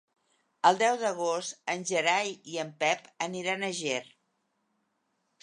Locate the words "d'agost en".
1.01-1.83